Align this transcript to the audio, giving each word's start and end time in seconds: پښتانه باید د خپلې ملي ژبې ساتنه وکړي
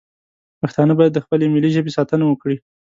پښتانه 0.61 0.93
باید 0.99 1.13
د 1.13 1.19
خپلې 1.25 1.45
ملي 1.53 1.69
ژبې 1.75 1.95
ساتنه 1.97 2.23
وکړي 2.27 2.57